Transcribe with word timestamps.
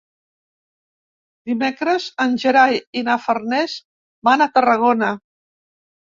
Dimecres 1.49 2.07
en 2.25 2.33
Gerai 2.45 2.81
i 3.01 3.05
na 3.11 3.19
Farners 3.27 3.77
van 4.31 4.47
a 4.47 4.51
Tarragona. 4.59 5.13